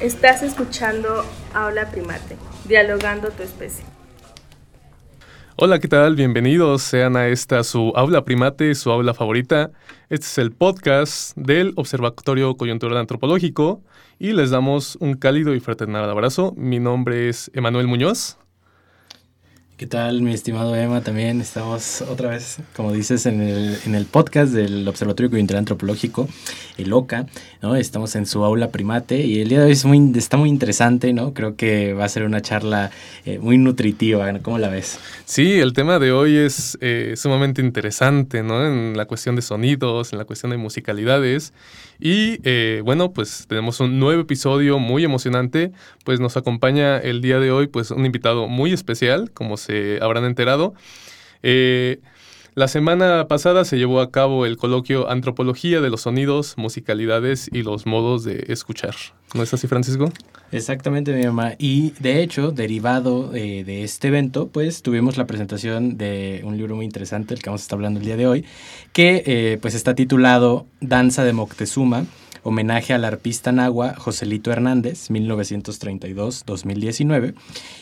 [0.00, 3.84] Estás escuchando Aula Primate, dialogando tu especie.
[5.56, 6.16] Hola, ¿qué tal?
[6.16, 9.72] Bienvenidos sean a esta su aula primate, su aula favorita.
[10.08, 13.82] Este es el podcast del Observatorio Coyuntural Antropológico
[14.18, 16.54] y les damos un cálido y fraternal abrazo.
[16.56, 18.38] Mi nombre es Emanuel Muñoz.
[19.80, 21.00] ¿Qué tal, mi estimado Emma?
[21.00, 26.28] También estamos otra vez, como dices, en el, en el podcast del Observatorio Coyuntural Antropológico,
[26.76, 27.24] el OCA,
[27.62, 27.74] ¿no?
[27.76, 31.14] Estamos en su aula primate y el día de hoy es muy, está muy interesante,
[31.14, 31.32] ¿no?
[31.32, 32.90] Creo que va a ser una charla
[33.24, 34.98] eh, muy nutritiva, ¿cómo la ves?
[35.24, 38.66] Sí, el tema de hoy es eh, sumamente interesante, ¿no?
[38.66, 41.54] En la cuestión de sonidos, en la cuestión de musicalidades.
[42.00, 45.72] Y eh, bueno, pues tenemos un nuevo episodio muy emocionante,
[46.04, 50.24] pues nos acompaña el día de hoy pues un invitado muy especial, como se habrán
[50.24, 50.74] enterado.
[51.42, 52.00] Eh,
[52.60, 57.62] la semana pasada se llevó a cabo el coloquio Antropología de los Sonidos, Musicalidades y
[57.62, 58.94] los Modos de Escuchar.
[59.32, 60.12] ¿No es así, Francisco?
[60.52, 61.54] Exactamente, mi mamá.
[61.56, 66.76] Y de hecho, derivado eh, de este evento, pues tuvimos la presentación de un libro
[66.76, 68.44] muy interesante, el que vamos a estar hablando el día de hoy,
[68.92, 72.04] que eh, pues está titulado Danza de Moctezuma
[72.42, 77.34] homenaje al arpista nahua Joselito Hernández, 1932-2019.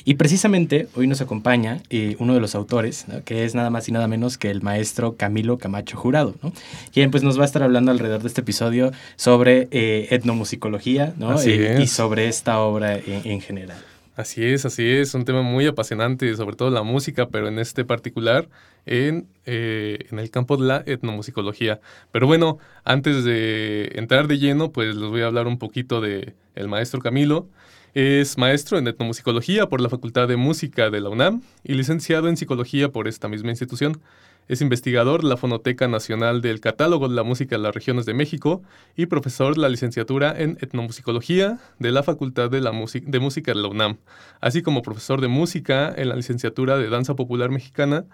[0.05, 3.93] Y precisamente hoy nos acompaña eh, uno de los autores, que es nada más y
[3.93, 6.53] nada menos que el maestro Camilo Camacho Jurado, ¿no?
[6.93, 11.41] quien pues nos va a estar hablando alrededor de este episodio sobre eh, etnomusicología ¿no?
[11.41, 13.79] Eh, y sobre esta obra en general.
[14.19, 17.85] Así es, así es, un tema muy apasionante, sobre todo la música, pero en este
[17.85, 18.49] particular
[18.85, 21.81] en, eh, en, el campo de la etnomusicología.
[22.11, 26.35] Pero bueno, antes de entrar de lleno, pues les voy a hablar un poquito de
[26.57, 27.47] el maestro Camilo.
[27.95, 32.37] Es maestro en etnomusicología por la Facultad de Música de la UNAM y licenciado en
[32.37, 34.01] psicología por esta misma institución.
[34.49, 38.15] Es investigador de la Fonoteca Nacional del Catálogo de la Música de las Regiones de
[38.15, 38.63] México
[38.97, 43.61] y profesor de la licenciatura en Etnomusicología de la Facultad de, la de Música de
[43.61, 43.99] la UNAM,
[44.41, 48.07] así como profesor de música en la licenciatura de Danza Popular Mexicana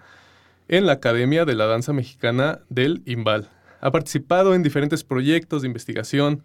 [0.66, 3.48] en la Academia de la Danza Mexicana del IMBAL.
[3.80, 6.42] Ha participado en diferentes proyectos de investigación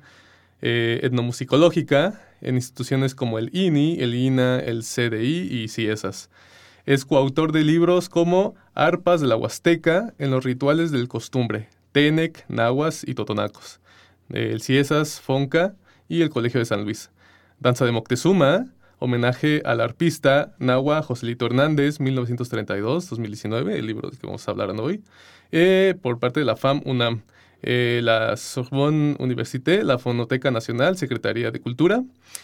[0.61, 6.29] eh, etnomusicológica en instituciones como el INI, el INA, el CDI y CIESAS.
[6.89, 12.45] Es coautor de libros como Arpas de la Huasteca en los rituales del costumbre, Tenec,
[12.49, 13.79] Nahuas y Totonacos,
[14.31, 15.75] el Ciesas, Fonca
[16.07, 17.11] y el Colegio de San Luis.
[17.59, 18.65] Danza de Moctezuma,
[18.97, 25.03] homenaje al arpista Nahua Joselito Hernández, 1932-2019, el libro del que vamos a hablar hoy,
[25.51, 27.21] eh, por parte de la FAM UNAM.
[27.61, 32.03] Eh, la Sorbonne Université, la Fonoteca Nacional, Secretaría de Cultura.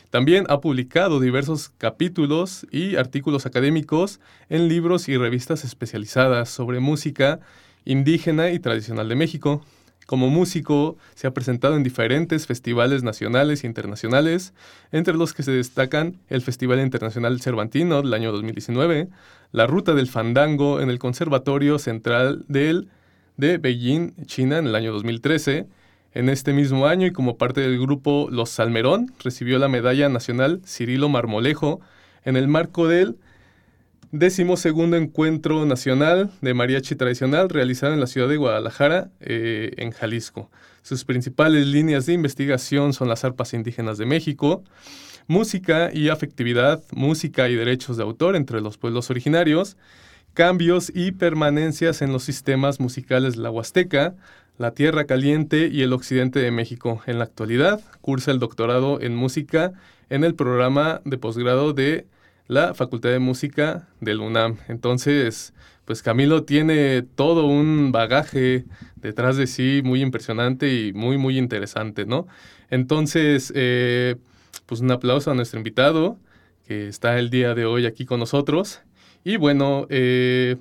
[0.09, 7.39] También ha publicado diversos capítulos y artículos académicos en libros y revistas especializadas sobre música
[7.85, 9.63] indígena y tradicional de México.
[10.05, 14.53] Como músico, se ha presentado en diferentes festivales nacionales e internacionales,
[14.91, 19.07] entre los que se destacan el Festival Internacional Cervantino del año 2019,
[19.51, 22.89] la Ruta del Fandango en el Conservatorio Central del
[23.37, 25.67] de Beijing, China, en el año 2013.
[26.13, 30.61] En este mismo año y como parte del grupo Los Salmerón, recibió la Medalla Nacional
[30.65, 31.81] Cirilo Marmolejo
[32.23, 33.17] en el marco del
[34.11, 40.49] decimosegundo Encuentro Nacional de Mariachi Tradicional realizado en la ciudad de Guadalajara, eh, en Jalisco.
[40.83, 44.63] Sus principales líneas de investigación son las arpas indígenas de México,
[45.27, 49.75] música y afectividad, música y derechos de autor entre los pueblos originarios,
[50.35, 54.13] cambios y permanencias en los sistemas musicales de la Huasteca,
[54.57, 57.01] la Tierra Caliente y el occidente de México.
[57.07, 59.73] En la actualidad, cursa el doctorado en música
[60.09, 62.05] en el programa de posgrado de
[62.47, 64.57] la Facultad de Música del UNAM.
[64.67, 65.53] Entonces,
[65.85, 68.65] pues Camilo tiene todo un bagaje
[68.97, 72.27] detrás de sí muy impresionante y muy, muy interesante, ¿no?
[72.69, 74.17] Entonces, eh,
[74.65, 76.19] pues un aplauso a nuestro invitado
[76.67, 78.81] que está el día de hoy aquí con nosotros.
[79.27, 80.55] Y bueno, eh,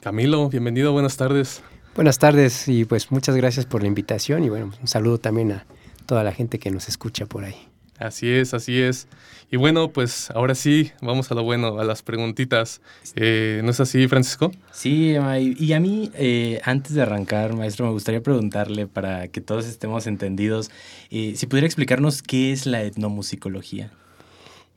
[0.00, 1.62] Camilo, bienvenido, buenas tardes.
[1.94, 5.66] Buenas tardes y pues muchas gracias por la invitación y bueno, un saludo también a
[6.06, 7.56] toda la gente que nos escucha por ahí.
[7.98, 9.06] Así es, así es.
[9.50, 12.80] Y bueno, pues ahora sí, vamos a lo bueno, a las preguntitas.
[13.16, 14.50] Eh, ¿No es así, Francisco?
[14.70, 15.14] Sí,
[15.58, 20.06] y a mí, eh, antes de arrancar, maestro, me gustaría preguntarle para que todos estemos
[20.06, 20.70] entendidos,
[21.10, 23.90] si pudiera explicarnos qué es la etnomusicología.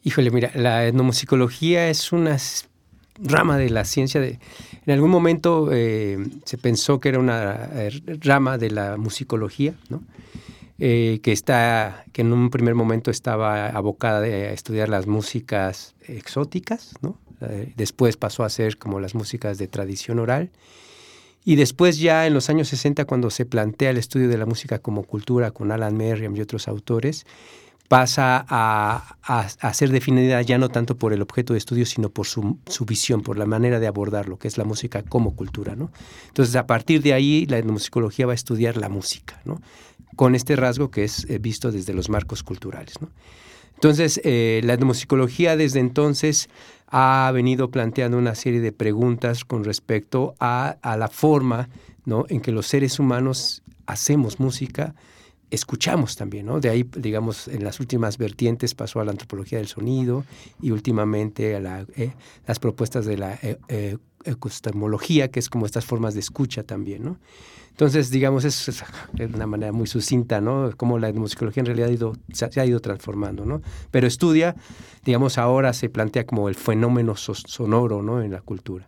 [0.08, 2.38] Híjole, mira, la etnomusicología es una
[3.20, 4.40] rama de la ciencia de...
[4.86, 7.92] En algún momento eh, se pensó que era una eh,
[8.22, 10.04] rama de la musicología, ¿no?
[10.78, 16.94] Eh, que, está, que en un primer momento estaba abocada a estudiar las músicas exóticas,
[17.02, 17.18] ¿no?
[17.76, 20.50] después pasó a ser como las músicas de tradición oral.
[21.44, 24.80] Y después ya en los años 60, cuando se plantea el estudio de la música
[24.80, 27.28] como cultura con Alan Merriam y otros autores,
[27.88, 32.58] pasa a, ser definida ya no tanto por el objeto de estudio, sino por su,
[32.88, 35.76] visión, por la manera de abordar lo que es la música como cultura.
[35.76, 35.92] ¿no?
[36.28, 39.62] Entonces, a partir de ahí, la etnomusicología va a estudiar la música, ¿no?
[40.16, 42.96] con este rasgo que es eh, visto desde los marcos culturales.
[43.02, 43.10] ¿no?
[43.76, 46.50] Entonces, eh, la etnomusicología desde entonces
[46.88, 51.70] ha venido planteando una serie de preguntas con respecto a, a la forma
[52.06, 52.26] ¿no?
[52.30, 54.96] en que los seres humanos hacemos música,
[55.56, 56.60] escuchamos también, ¿no?
[56.60, 60.26] De ahí, digamos, en las últimas vertientes pasó a la antropología del sonido
[60.62, 62.14] y últimamente a la, eh,
[62.46, 63.98] las propuestas de la eh, eh
[65.32, 67.20] que es como estas formas de escucha también, ¿no?
[67.76, 68.84] Entonces, digamos, es, es
[69.34, 70.72] una manera muy sucinta, ¿no?
[70.78, 73.62] Cómo la musicología en realidad ha ido, se, ha ido transformando, ¿no?
[73.92, 74.56] Pero estudia,
[75.04, 78.22] digamos, ahora se plantea como el fenómeno sonoro, ¿no?
[78.22, 78.86] En la cultura.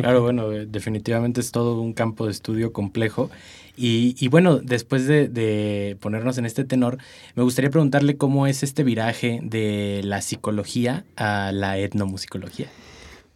[0.00, 3.30] Claro, bueno, definitivamente es todo un campo de estudio complejo
[3.76, 6.98] y, bueno, después de, ponernos en este tenor,
[7.34, 12.68] me gustaría preguntarle cómo es este viraje de la psicología a la etnomusicología.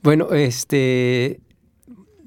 [0.02, 1.40] Bueno, este,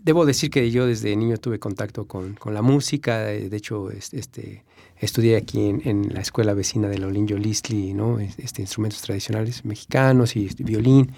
[0.04, 4.64] debo decir que yo desde niño tuve contacto con, la música, de hecho, este,
[4.98, 8.20] estudié aquí en, la escuela vecina de Lolinjo Listli, ¿no?
[8.20, 11.12] Este, instrumentos tradicionales mexicanos y violín.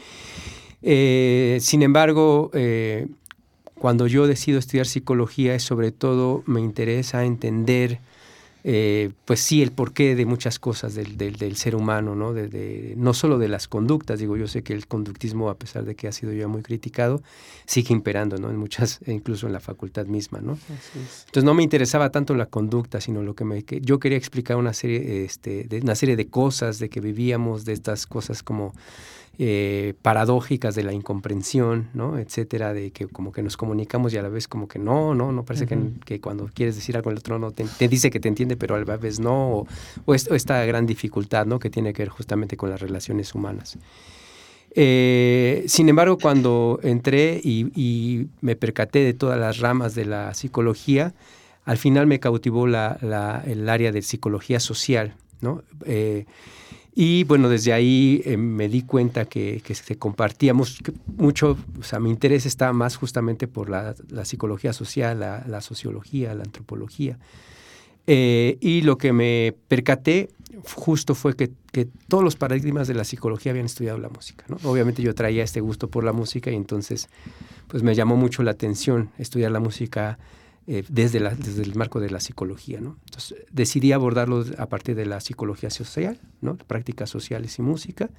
[0.81, 3.07] Eh, sin embargo, eh,
[3.75, 7.99] cuando yo decido estudiar psicología sobre todo me interesa entender,
[8.63, 12.31] eh, pues sí, el porqué de muchas cosas del, del, ser humano, ¿no?
[12.31, 15.95] De, no solo de las conductas, digo, yo sé que el conductismo, a pesar de
[15.95, 17.23] que ha sido ya muy criticado,
[17.65, 18.51] sigue imperando, ¿no?
[18.51, 20.59] En muchas, incluso en la facultad misma, ¿no?
[20.69, 24.57] Entonces no me interesaba tanto la conducta, sino lo que me, que yo quería explicar
[24.57, 28.73] una serie, este, de, una serie de cosas, de que vivíamos, de estas cosas como
[29.39, 32.19] eh, paradójicas de la incomprensión, ¿no?
[32.19, 35.31] etcétera, de que como que nos comunicamos y a la vez como que no, no,
[35.31, 35.67] no parece
[36.05, 38.79] que, cuando quieres decir algo el otro no te, dice que te entiende, pero a
[38.79, 39.65] la vez no,
[40.05, 41.59] o, esta gran dificultad ¿no?
[41.59, 43.77] que tiene que ver justamente con las relaciones humanas.
[44.73, 51.13] Eh, sin embargo, cuando entré y, me percaté de todas las ramas de la psicología,
[51.65, 55.63] al final me cautivó la, el área de psicología social, ¿no?
[55.85, 56.25] Eh,
[56.93, 60.79] y bueno, desde ahí eh, me di cuenta que, que se compartíamos
[61.15, 63.95] mucho, o sea, mi interés estaba más justamente por la,
[64.25, 67.17] psicología social, la, sociología, la antropología.
[68.07, 70.29] Eh, y lo que me percaté
[70.65, 74.43] justo fue que, que, todos los paradigmas de la psicología habían estudiado la música.
[74.63, 77.07] Obviamente yo traía este gusto por la música y entonces
[77.67, 80.19] pues me llamó mucho la atención estudiar la música
[80.67, 82.79] eh, desde, la, desde el marco de la psicología.
[82.79, 82.97] ¿no?
[83.05, 86.55] Entonces decidí abordarlo a partir de la psicología social, ¿no?
[86.55, 88.09] prácticas sociales y música.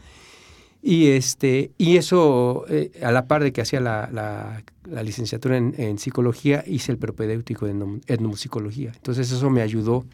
[0.82, 5.98] Y, este, y eso, eh, a la par de que hacía la, la, licenciatura en,
[5.98, 8.90] psicología, hice el propedéutico de etnomusicología.
[8.96, 10.04] Entonces eso me ayudó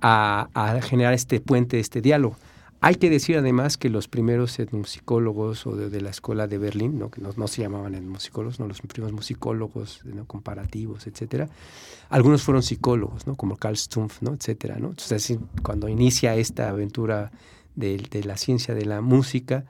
[0.00, 2.36] a generar este puente, este diálogo.
[2.80, 7.10] Hay que decir además que los primeros etnomusicólogos o de, la escuela de Berlín, ¿no?
[7.10, 8.68] que no, se llamaban etnomusicólogos, ¿no?
[8.68, 11.48] los primeros musicólogos comparativos, etcétera,
[12.10, 13.34] algunos fueron psicólogos, ¿no?
[13.34, 14.34] como Carl Stumpf, ¿no?
[14.34, 14.76] etcétera.
[14.78, 14.90] ¿no?
[14.90, 17.32] Entonces, cuando inicia esta aventura
[17.74, 19.64] de, de la ciencia de la música,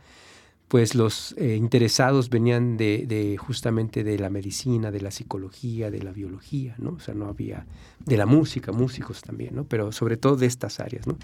[0.69, 6.03] pues los eh, interesados venían de, de, justamente de la medicina, de la psicología, de
[6.03, 6.91] la biología, ¿no?
[6.91, 7.67] O sea, no había
[8.05, 9.65] de la música, músicos también, ¿no?
[9.65, 11.17] Pero sobre todo de estas áreas, ¿no?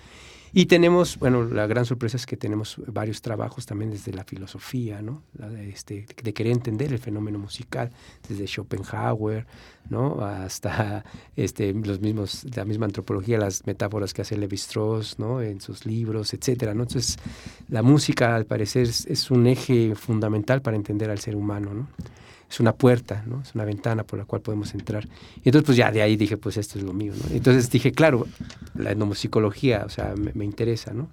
[0.55, 5.01] Y tenemos, bueno, la gran sorpresa es que tenemos varios trabajos también desde la filosofía,
[5.01, 5.23] ¿no?
[5.33, 7.91] de, este, de querer entender el fenómeno musical,
[8.29, 9.47] desde Schopenhauer,
[9.89, 10.21] ¿no?
[10.21, 11.05] Hasta
[11.37, 15.41] este, los mismos, la misma antropología, las metáforas que hace Levi Strauss, ¿no?
[15.41, 16.83] En sus libros, etcétera, ¿no?
[16.83, 17.17] Entonces,
[17.69, 21.89] la música, al parecer, es, es un eje fundamental para entender al ser humano, ¿no?
[22.53, 23.41] Es una puerta, ¿no?
[23.41, 25.09] Es una ventana por la cual podemos entrar.
[25.37, 27.35] Y entonces, pues ya de ahí dije, pues esto es lo mío, ¿no?
[27.35, 28.27] Entonces dije, claro,
[28.75, 31.09] la etnomusicología, o sea, me, interesa, ¿no?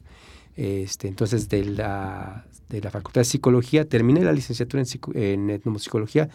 [0.58, 6.27] Este, entonces, de la, de la Facultad de Psicología, terminé la licenciatura en, en etnomusicología,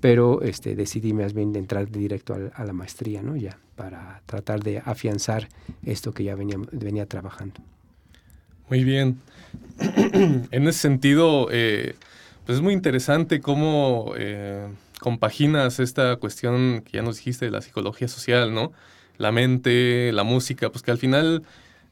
[0.00, 3.34] pero este, decidí más bien de entrar directo a, la maestría, ¿no?
[3.34, 5.48] Ya, para tratar de afianzar
[5.84, 7.56] esto que ya venía, venía trabajando.
[8.70, 9.18] Muy bien.
[9.80, 11.96] en ese sentido, eh,
[12.46, 14.68] pues es muy interesante cómo eh,
[15.00, 18.72] compaginas esta cuestión que ya nos dijiste de la psicología social, ¿no?
[19.18, 21.42] La mente, la música, pues que al final,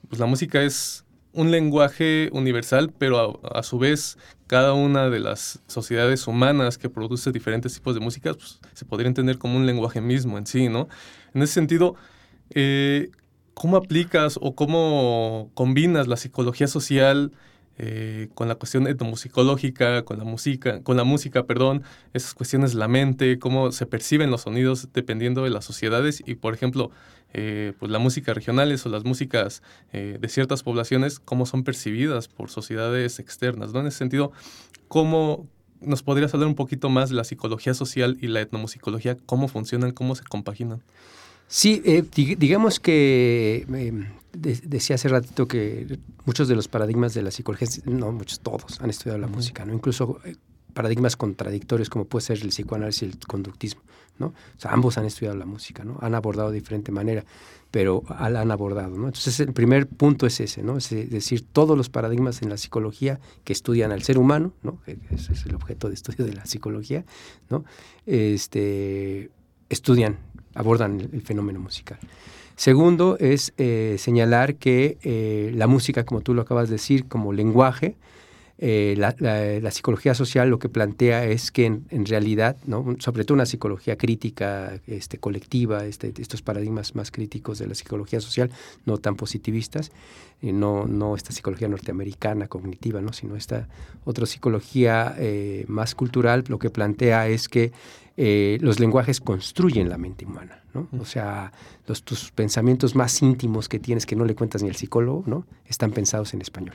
[0.09, 5.61] pues la música es un lenguaje universal, pero a, su vez cada una de las
[5.67, 10.01] sociedades humanas que produce diferentes tipos de música, pues, se podría entender como un lenguaje
[10.01, 10.89] mismo en sí, ¿no?
[11.35, 11.97] En ese sentido,
[12.51, 13.11] eh,
[13.55, 17.33] ¿cómo aplicas o cómo combinas la psicología social
[17.77, 22.87] eh, con la cuestión etnomusicológica, con la música, con la música, perdón, esas cuestiones la
[22.87, 26.91] mente, cómo se perciben los sonidos dependiendo de las sociedades y, por ejemplo,
[27.33, 29.63] eh, pues la música regionales o las músicas
[29.93, 33.81] eh, de ciertas poblaciones, cómo son percibidas por sociedades externas, ¿no?
[33.81, 34.31] En ese sentido,
[34.87, 35.49] ¿cómo
[35.81, 39.91] nos podrías hablar un poquito más de la psicología social y la etnomusicología, cómo funcionan,
[39.91, 40.83] cómo se compaginan?
[41.49, 41.83] Sí,
[42.39, 43.67] digamos que
[44.33, 48.91] decía hace ratito que muchos de los paradigmas de la psicología, no muchos, todos han
[48.91, 49.73] estudiado la música, ¿no?
[49.73, 50.37] Incluso eh,
[50.73, 53.83] paradigmas contradictorios como puede ser el psicoanálisis y el conductismo,
[54.19, 54.27] ¿no?
[54.27, 55.99] O sea, ambos han estudiado la música, ¿no?
[56.01, 57.25] Han abordado de diferente manera,
[57.71, 59.07] pero la han abordado, ¿no?
[59.07, 60.77] Entonces, el primer punto es ese, ¿no?
[60.77, 64.79] Es decir, todos los paradigmas en la psicología que estudian al ser humano, ¿no?
[64.87, 67.05] Ese es el objeto de estudio de la psicología,
[67.51, 67.65] ¿no?
[68.07, 69.31] Este,
[69.69, 70.19] estudian,
[70.55, 71.99] abordan el fenómeno musical.
[72.57, 77.33] Segundo es eh, señalar que eh, la música, como tú lo acabas de decir, como
[77.33, 77.97] lenguaje,
[78.59, 82.57] eh, la, psicología social lo que plantea es que en, realidad,
[83.01, 88.21] sobre todo una psicología crítica, este, colectiva, este, estos paradigmas más críticos de la psicología
[88.21, 88.51] social,
[88.87, 89.91] no tan positivistas,
[90.41, 93.13] no, esta psicología norteamericana cognitiva, ¿no?
[93.13, 93.67] sino esta
[94.05, 95.17] otra psicología
[95.67, 97.73] más cultural, lo que plantea es que
[98.17, 100.89] eh, los lenguajes construyen la mente humana, ¿no?
[101.01, 101.53] O sea,
[101.87, 105.47] los, tus pensamientos más íntimos que tienes que no le cuentas ni al psicólogo, ¿no?
[105.67, 106.75] Están pensados en español.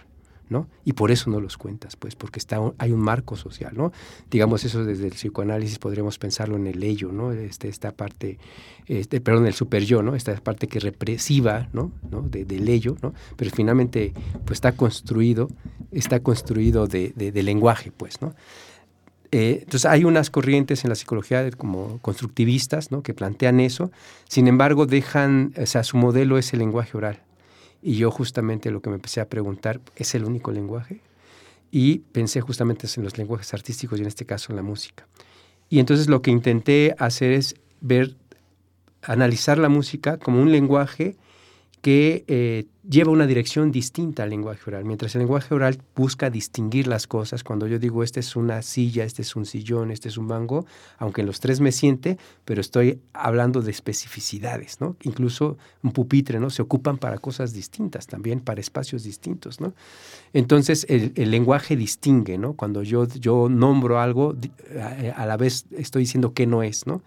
[0.49, 0.67] ¿no?
[0.83, 3.91] Y por eso no los cuentas, pues, porque está, hay un marco social, ¿no?
[4.31, 7.31] Digamos eso desde el psicoanálisis podríamos pensarlo en el ello, ¿no?
[7.31, 8.39] Este, esta parte,
[8.87, 10.15] este, perdón, el super yo, ¿no?
[10.15, 11.91] Esta parte que represiva, ¿no?
[12.09, 12.23] ¿no?
[12.23, 13.13] De, del ello, ¿no?
[13.37, 14.13] Pero finalmente,
[14.45, 15.49] pues, está construido,
[15.91, 18.33] está construido de, de lenguaje, pues, ¿no?
[19.31, 23.03] Eh, entonces hay unas corrientes en la psicología como constructivistas ¿no?
[23.03, 23.91] que plantean eso,
[24.27, 27.21] sin embargo dejan, o sea, su modelo es el lenguaje oral.
[27.81, 31.01] Y yo justamente lo que me empecé a preguntar, ¿es el único lenguaje?
[31.71, 35.07] Y pensé justamente en los lenguajes artísticos y en este caso en la música.
[35.69, 38.15] Y entonces lo que intenté hacer es ver,
[39.03, 41.15] analizar la música como un lenguaje
[41.81, 44.83] que eh, lleva una dirección distinta al lenguaje oral.
[44.83, 49.05] Mientras el lenguaje oral busca distinguir las cosas, cuando yo digo este es una silla,
[49.05, 50.65] este es un sillón, este es un banco,
[50.97, 54.97] aunque en los tres me siente, pero estoy hablando de especificidades, ¿no?
[55.03, 56.49] Incluso un pupitre, ¿no?
[56.49, 59.73] Se ocupan para cosas distintas también, para espacios distintos, ¿no?
[60.33, 62.53] Entonces el, lenguaje distingue, ¿no?
[62.53, 64.35] Cuando yo, yo nombro algo,
[65.15, 67.01] a, la vez estoy diciendo que no es, ¿no?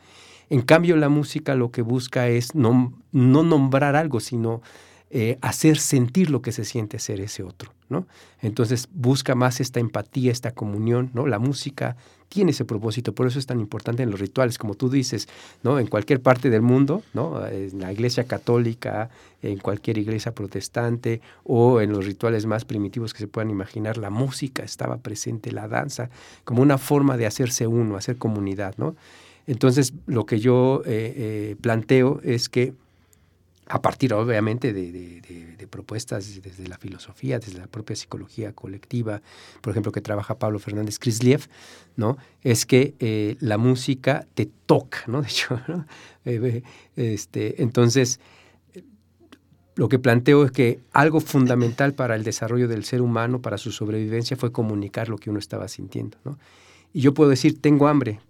[0.52, 4.60] En cambio, la música lo que busca es no, no nombrar algo, sino
[5.08, 8.06] eh, hacer sentir lo que se siente ser ese otro, ¿no?
[8.42, 11.26] Entonces busca más esta empatía, esta comunión, ¿no?
[11.26, 11.96] La música
[12.28, 15.26] tiene ese propósito, por eso es tan importante en los rituales, como tú dices,
[15.62, 15.78] ¿no?
[15.78, 17.46] En cualquier parte del mundo, ¿no?
[17.46, 19.08] En la iglesia católica,
[19.40, 24.10] en cualquier iglesia protestante o en los rituales más primitivos que se puedan imaginar, la
[24.10, 26.10] música estaba presente, la danza,
[26.44, 28.96] como una forma de hacerse uno, hacer comunidad, ¿no?
[29.46, 32.74] Entonces, lo que yo eh, eh, planteo es que
[33.66, 39.22] a partir obviamente de, propuestas desde la filosofía, desde la propia psicología colectiva,
[39.62, 41.48] por ejemplo, que trabaja Pablo Fernández Krisliev,
[41.96, 42.18] ¿no?
[42.42, 45.22] es que eh, la música te toca, ¿no?
[45.22, 45.58] De hecho,
[46.96, 48.20] este, entonces,
[49.74, 53.72] lo que planteo es que algo fundamental para el desarrollo del ser humano, para su
[53.72, 56.18] sobrevivencia, fue comunicar lo que uno estaba sintiendo.
[56.24, 56.38] ¿no?
[56.92, 58.20] Y yo puedo decir, tengo hambre,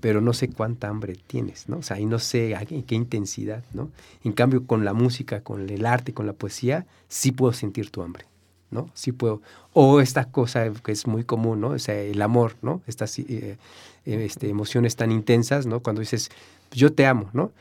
[0.00, 1.78] pero no sé cuánta hambre tienes, ¿no?
[1.78, 3.90] O sea, y no sé en qué intensidad, ¿no?
[4.22, 8.02] En cambio, con la música, con el arte, con la poesía, sí puedo sentir tu
[8.02, 8.26] hambre,
[8.70, 8.90] ¿no?
[8.94, 9.40] Sí puedo.
[9.72, 11.68] O esta cosa que es muy común, ¿no?
[11.70, 12.82] O sea, el amor, ¿no?
[12.86, 13.56] Estas eh, eh,
[14.04, 15.80] este, emociones tan intensas, ¿no?
[15.80, 16.30] Cuando dices,
[16.72, 17.52] yo te amo, ¿no?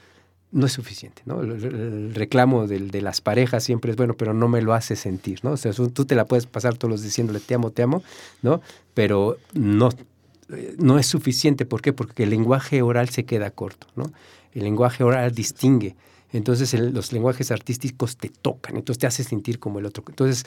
[0.51, 1.41] No es suficiente, ¿no?
[1.41, 5.39] El, reclamo de, de, las parejas siempre es bueno, pero no me lo hace sentir,
[5.43, 5.51] ¿no?
[5.51, 8.03] O sea, tú te la puedes pasar todos los diciéndole te amo, te amo,
[8.41, 8.61] ¿no?
[8.93, 9.89] Pero no
[10.77, 11.65] no es suficiente.
[11.65, 11.93] ¿Por qué?
[11.93, 14.11] Porque el lenguaje oral se queda corto, ¿no?
[14.53, 15.95] El lenguaje oral distingue.
[16.31, 20.03] Entonces los lenguajes artísticos te tocan, entonces te hace sentir como el otro.
[20.07, 20.45] Entonces,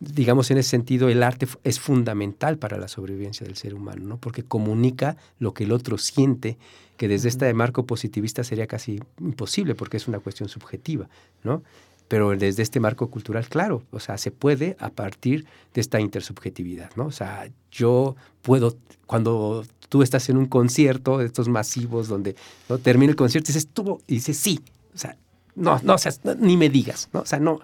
[0.00, 4.16] digamos, en ese sentido, el arte es fundamental para la sobrevivencia del ser humano, ¿no?
[4.18, 6.58] Porque comunica lo que el otro siente,
[6.96, 11.08] que desde este marco positivista sería casi imposible, porque es una cuestión subjetiva,
[11.44, 11.62] ¿no?
[12.08, 16.90] Pero desde este marco cultural, claro, o sea, se puede a partir de esta intersubjetividad,
[16.96, 17.06] ¿no?
[17.06, 22.34] O sea, yo puedo, cuando tú estás en un concierto estos masivos donde
[22.82, 24.60] termina el concierto y dices, tú, y dices, sí,
[24.94, 25.16] o sea,
[25.54, 27.20] no, no, o sea, ni me digas, ¿no?
[27.20, 27.60] O sea, no,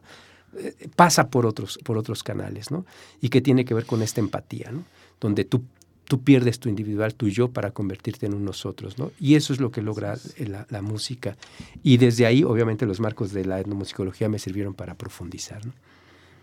[0.58, 2.84] eh, pasa por otros, por otros canales, ¿no?
[3.20, 4.84] Y que tiene que ver con esta empatía, ¿no?
[5.20, 5.62] Donde tú
[6.06, 9.10] tú pierdes tu individual, tu yo, para convertirte en un nosotros, ¿no?
[9.18, 11.36] Y eso es lo que logra la, música.
[11.82, 15.72] Y desde ahí, obviamente, los marcos de la etnomusicología me sirvieron para profundizar, ¿no?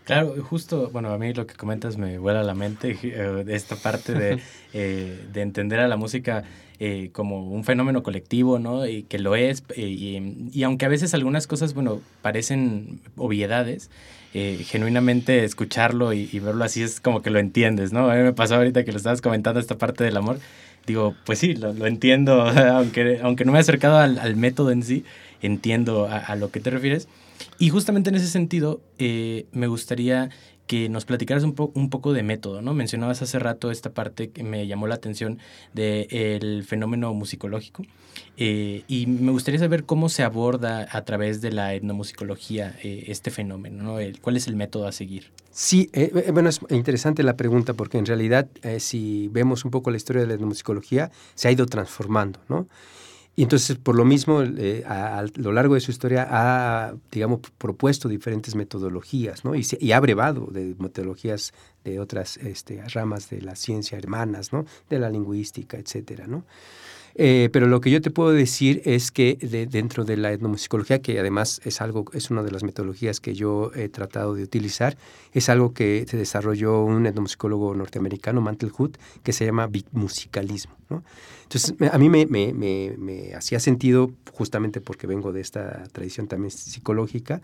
[0.04, 3.76] Claro, justo, bueno, a mí lo que comentas me vuela a la mente, eh, esta
[3.76, 4.40] parte de,
[4.72, 6.42] eh, de, entender a la música
[6.80, 8.84] eh, como un fenómeno colectivo, ¿no?
[8.84, 13.90] Y que lo es, y, y, aunque a veces algunas cosas, bueno, parecen obviedades,
[14.32, 18.10] genuinamente escucharlo y, verlo así es como que lo entiendes, ¿no?
[18.10, 20.38] A mí me pasó ahorita que lo estabas comentando esta parte del amor,
[20.86, 22.42] digo, pues sí, lo, entiendo,
[22.74, 25.04] aunque, aunque no me he acercado al, al método en sí,
[25.42, 27.08] entiendo a, lo que te refieres.
[27.58, 30.30] Y justamente en ese sentido, eh, me gustaría
[30.66, 32.72] que nos platicaras un, un, poco de método, ¿no?
[32.72, 35.38] Mencionabas hace rato esta parte que me llamó la atención
[35.74, 37.84] del fenómeno musicológico
[38.36, 43.30] eh, y me gustaría saber cómo se aborda a través de la etnomusicología eh, este
[43.30, 43.98] fenómeno, ¿no?
[43.98, 45.30] El, ¿Cuál es el método a seguir?
[45.50, 45.90] Sí,
[46.32, 48.48] bueno, es interesante la pregunta porque en realidad
[48.78, 52.68] si vemos un poco la historia de la etnomusicología se ha ido transformando, ¿no?
[53.34, 58.08] Y entonces, por lo mismo, eh, a, lo largo de su historia ha, digamos, propuesto
[58.08, 59.54] diferentes metodologías, ¿no?
[59.54, 64.66] Y, y ha brevado de metodologías de otras este, ramas de la ciencia hermanas, ¿no?
[64.90, 66.44] De la lingüística, etcétera, ¿no?
[67.14, 69.36] Eh, pero lo que yo te puedo decir es que
[69.70, 73.70] dentro de la etnomusicología, que además es algo, es una de las metodologías que yo
[73.74, 74.96] he tratado de utilizar,
[75.32, 78.92] es algo que se desarrolló un etnomusicólogo norteamericano, Mantle Hood,
[79.22, 80.74] que se llama musicalismo.
[80.88, 81.04] ¿no?
[81.42, 86.28] Entonces, a mí me, me, me, me hacía sentido, justamente porque vengo de esta tradición
[86.28, 87.42] también psicológica,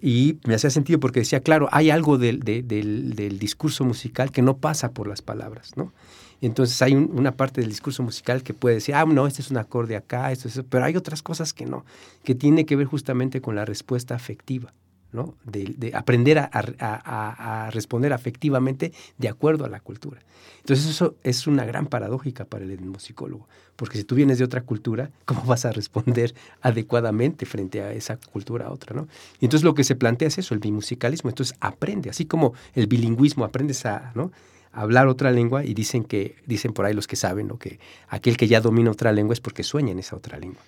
[0.00, 2.66] y me hacía sentido porque decía, claro, hay algo del, del,
[3.14, 5.92] del, discurso musical que no pasa por las palabras, ¿no?
[6.40, 9.56] Entonces hay una parte del discurso musical que puede decir, ah, no, este es un
[9.56, 11.84] acorde acá, esto es pero hay otras cosas que no,
[12.24, 14.74] que tiene que ver justamente con la respuesta afectiva,
[15.12, 15.34] ¿no?
[15.44, 20.20] De, aprender a, responder afectivamente de acuerdo a la cultura.
[20.60, 24.62] Entonces eso es una gran paradójica para el etnomusicólogo, porque si tú vienes de otra
[24.62, 29.08] cultura, ¿cómo vas a responder adecuadamente frente a esa cultura a otra, ¿no?
[29.40, 32.88] Y entonces lo que se plantea es eso, el bimusicalismo, entonces aprende, así como el
[32.88, 34.32] bilingüismo, aprendes a, ¿no?
[34.76, 37.58] Hablar otra lengua y dicen que dicen por ahí los que saben ¿no?
[37.58, 40.62] que aquel que ya domina otra lengua es porque sueña en esa otra lengua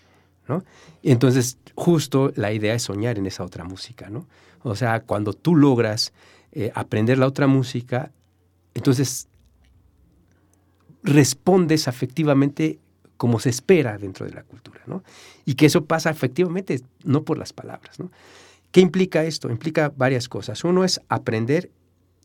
[0.48, 0.64] ¿no?
[1.02, 4.26] Entonces justo la idea es soñar en esa otra música ¿no?
[4.62, 6.14] o sea cuando tú logras
[6.52, 8.10] eh, aprender la otra música
[8.72, 9.28] entonces
[11.02, 12.78] respondes afectivamente
[13.18, 15.04] como se espera dentro de la cultura ¿no?
[15.44, 18.10] y que eso pasa efectivamente no por las palabras ¿no?
[18.70, 19.48] ¿Qué implica esto?
[19.48, 20.62] Implica varias cosas.
[20.62, 21.70] Uno es aprender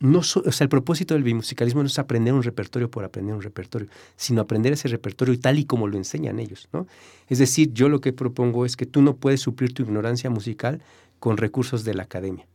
[0.00, 3.42] no, o sea, el propósito del bimusicalismo no es aprender un repertorio por aprender un
[3.42, 6.86] repertorio, sino aprender ese repertorio tal y como lo enseñan ellos, ¿no?
[7.28, 10.82] Es decir, yo lo que propongo es que tú no puedes suplir tu ignorancia musical
[11.20, 12.46] con recursos de la academia.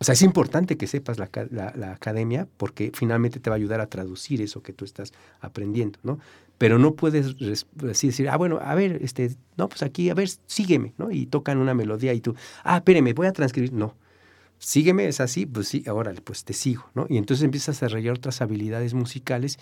[0.00, 3.80] O sea, es importante que sepas la, la, academia porque finalmente te va a ayudar
[3.80, 6.20] a traducir eso que tú estás aprendiendo, ¿no?
[6.56, 7.36] Pero no puedes
[7.74, 11.10] decir, ah, bueno, a ver, este, no, pues aquí, a ver, sígueme, ¿no?
[11.10, 13.72] Y tocan una melodía y tú, ah, espéreme, voy a transcribir.
[13.72, 13.96] No,
[14.58, 17.06] sígueme, es así, pues sí, ahora pues te sigo, ¿no?
[17.08, 19.58] Y entonces empiezas a desarrollar otras habilidades musicales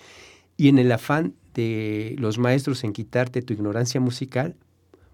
[0.56, 4.56] y en el afán de los maestros en quitarte tu ignorancia musical,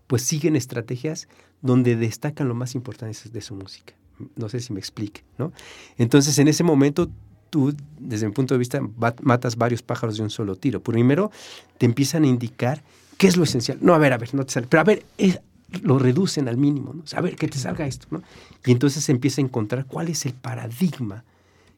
[0.07, 1.29] pues siguen estrategias
[1.63, 3.95] donde destacan lo más importante de su música.
[4.37, 5.53] No sé si me explique, ¿no?
[5.97, 7.09] Entonces en ese momento
[7.51, 8.81] tú, desde mi punto de vista,
[9.23, 10.83] matas varios pájaros de un solo tiro.
[10.83, 11.31] Primero,
[11.79, 12.83] te empiezan a indicar
[13.19, 13.79] qué es lo esencial.
[13.81, 14.67] No, a ver, a ver, no te sale.
[14.69, 15.05] Pero a ver,
[15.83, 17.05] lo reducen al mínimo, ¿no?
[17.15, 18.23] a ver, que te salga esto, ¿no?
[18.65, 21.25] Y entonces se empieza a encontrar cuál es el paradigma,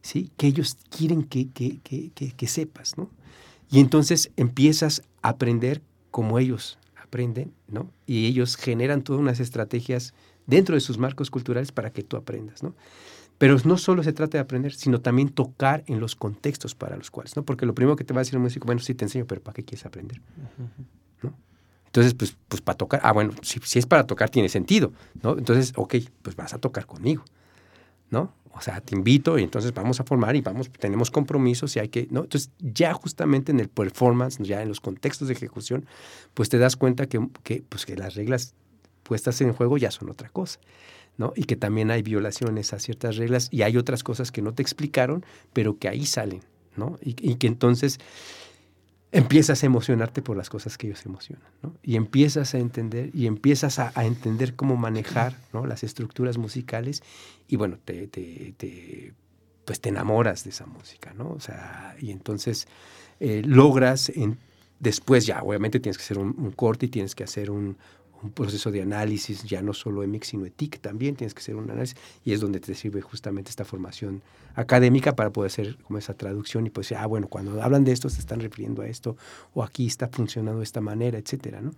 [0.02, 0.30] ¿sí?
[0.37, 3.09] Que ellos quieren que, que, que, que, sepas, ¿no?
[3.70, 7.90] Y entonces empiezas a aprender como ellos aprenden, ¿no?
[8.07, 10.14] Y ellos generan todas unas estrategias
[10.46, 12.74] dentro de sus marcos culturales para que tú aprendas, ¿no?
[13.38, 17.11] Pero no solo se trata de aprender, sino también tocar en los contextos para los
[17.11, 17.44] cuales, ¿no?
[17.44, 19.40] Porque lo primero que te va a decir un músico, bueno, sí te enseño, pero
[19.42, 20.20] ¿para qué quieres aprender?
[20.37, 20.68] ¿No?
[21.94, 25.38] Entonces, pues, pues para tocar, ah, bueno, si, es para tocar tiene sentido, ¿no?
[25.38, 27.24] Entonces, ok, pues vas a tocar conmigo,
[28.11, 28.33] ¿no?
[28.52, 31.90] O sea, te invito y entonces vamos a formar y vamos, tenemos compromisos y hay
[31.90, 32.24] que, ¿no?
[32.24, 35.87] Entonces, ya justamente en el performance, ya en los contextos de ejecución,
[36.35, 38.54] pues te das cuenta que, que, pues, que las reglas
[39.04, 40.59] puestas en juego ya son otra cosa,
[41.16, 41.33] ¿no?
[41.37, 44.62] Y que también hay violaciones a ciertas reglas y hay otras cosas que no te
[44.62, 46.42] explicaron, pero que ahí salen,
[46.74, 46.98] ¿no?
[47.02, 48.00] Y que entonces
[49.14, 51.77] empiezas a emocionarte por las cosas que ellos emocionan, ¿no?
[51.85, 55.66] Y empiezas a entender, y empiezas a, entender cómo manejar ¿no?
[55.66, 57.00] las estructuras musicales,
[57.46, 59.14] y bueno, te, te,
[59.64, 61.31] pues te enamoras de esa música, ¿no?
[61.31, 62.66] O sea, y entonces
[63.20, 64.12] eh, logras,
[64.81, 67.77] después ya, obviamente tienes que hacer un corte y tienes que hacer un,
[68.24, 71.70] un proceso de análisis, ya no solo EMIC, sino ETIC también, tienes que hacer un
[71.70, 74.22] análisis y es donde te sirve justamente esta formación
[74.54, 78.08] académica para poder hacer como esa traducción y pues, ah, bueno, cuando hablan de esto
[78.08, 79.16] se están refiriendo a esto
[79.52, 81.72] o aquí está funcionando de esta manera, etcétera, ¿no?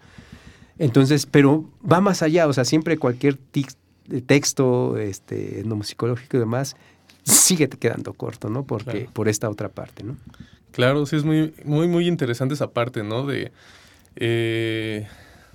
[0.78, 3.38] Entonces, pero va más allá, o sea, siempre cualquier
[4.26, 6.76] texto este, etnomusicológico y demás
[7.24, 8.64] sigue quedando corto, ¿no?
[8.64, 10.16] Porque, Por esta otra parte, ¿no?
[10.70, 13.26] Claro, sí es muy, muy, muy interesante esa parte, ¿no?
[13.26, 13.50] De,
[14.16, 15.09] eh,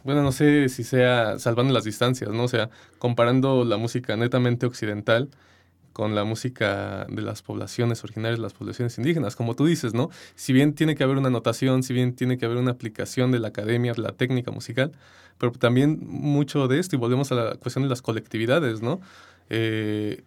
[0.04, 2.44] bueno, no sé si sea salvando las distancias, ¿no?
[2.44, 5.30] O sea, comparando la música netamente occidental
[5.94, 10.10] con la música de las poblaciones originarias, las poblaciones indígenas, como tú dices, ¿no?
[10.36, 13.40] Si bien tiene que haber una notación, si bien tiene que haber una aplicación de
[13.40, 14.94] la academia, de la técnica musical,
[15.38, 19.02] pero también mucho de esto, y volvemos a la cuestión de las colectividades, ¿no?
[19.50, 20.24] Eh,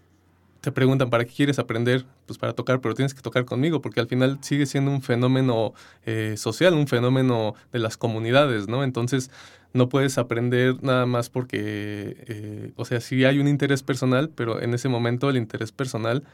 [0.64, 2.06] te preguntan, ¿para qué quieres aprender?
[2.26, 5.74] Pues para tocar, pero tienes que tocar conmigo, porque al final sigue siendo un fenómeno
[6.06, 8.82] eh, social, un fenómeno de las comunidades, ¿no?
[8.82, 9.30] Entonces,
[9.74, 14.62] no puedes aprender nada más porque, eh, o sea, sí hay un interés personal, pero
[14.62, 16.24] en ese momento el interés personal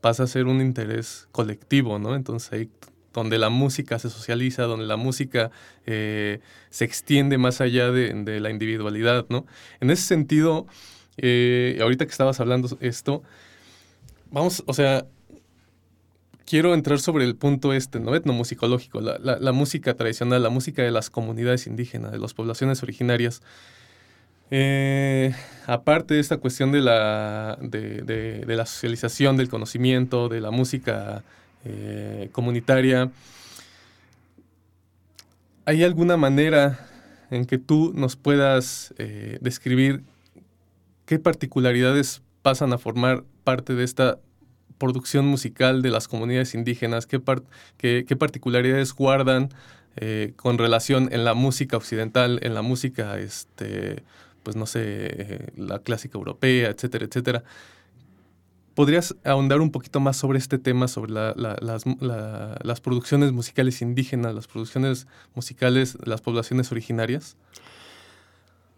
[0.00, 2.14] pasa a ser un interés colectivo, ¿no?
[2.14, 2.70] Entonces ahí
[3.12, 5.50] donde la música se socializa, donde la música
[5.84, 9.44] eh, se extiende más allá de, de, la individualidad, ¿no?
[9.80, 10.66] En ese sentido,
[11.20, 13.22] ahorita que estabas hablando esto,
[14.30, 15.06] vamos, o sea,
[16.46, 18.14] quiero entrar sobre el punto este, ¿no?
[18.14, 23.42] Etnomusicológico, la, la, música tradicional, la música de las comunidades indígenas, de las poblaciones originarias.
[24.50, 25.34] Eh,
[25.66, 31.22] aparte de esta cuestión de la, de, la socialización del conocimiento, de la música
[31.64, 33.10] eh, comunitaria,
[35.66, 36.88] ¿hay alguna manera
[37.30, 40.02] en que tú nos puedas eh, describir
[41.04, 44.18] qué particularidades pasan a formar parte de esta
[44.76, 47.06] producción musical de las comunidades indígenas?
[47.06, 47.18] ¿Qué,
[47.78, 49.48] qué, particularidades guardan
[49.96, 54.02] eh, con relación en la música occidental, en la música, este,
[54.42, 57.42] pues no sé, eh, la clásica europea, etcétera, etcétera?
[58.74, 61.34] ¿Podrías ahondar un poquito más sobre este tema, sobre las,
[62.62, 67.38] las, producciones musicales indígenas, las producciones musicales las poblaciones originarias?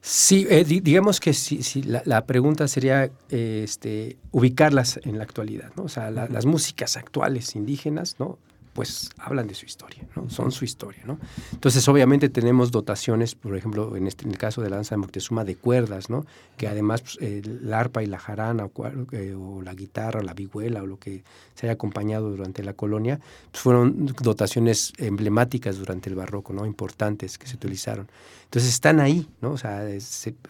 [0.02, 5.82] Sí, eh, digamos que sí, sí la, pregunta sería este, ubicarlas en la actualidad, ¿no?
[5.82, 8.38] O sea, las músicas actuales indígenas, ¿no?
[8.72, 10.30] Pues hablan de su historia, ¿no?
[10.30, 11.18] Son su historia, ¿no?
[11.52, 14.98] Entonces, obviamente tenemos dotaciones, por ejemplo, en, este, en el caso de la danza de
[14.98, 16.24] Moctezuma, de cuerdas, ¿no?
[16.56, 18.68] Que además pues, el arpa y la jarana
[19.12, 23.20] eh, o, la guitarra, la vihuela o lo que se haya acompañado durante la colonia,
[23.50, 26.66] pues fueron dotaciones emblemáticas durante el barroco, ¿no?
[26.66, 28.08] Importantes que se utilizaron.
[28.44, 29.52] Entonces están ahí, ¿no?
[29.52, 29.86] O sea,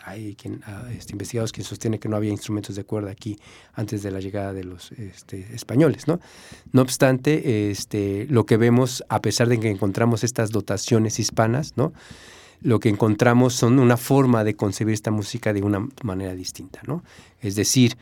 [0.07, 3.39] hay quien, ah, este, investigadores que sostienen que no había instrumentos de cuerda aquí
[3.75, 6.19] antes de la llegada de los este, españoles, ¿no?
[6.73, 11.93] No obstante, este, lo que vemos, a pesar de que encontramos estas dotaciones hispanas, ¿no?
[12.63, 17.03] Lo que encontramos son una forma de concebir esta música de una manera distinta, ¿no?
[17.41, 17.97] Es decir,